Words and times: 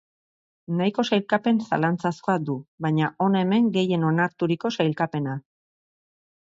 Nahiko 0.79 1.03
sailkapen 1.09 1.59
zalantzazkoa 1.67 2.37
du, 2.47 2.57
baina 2.87 3.13
hona 3.27 3.45
hemen 3.47 3.71
gehien 3.77 4.09
onarturiko 4.13 4.75
sailkapena. 4.79 5.41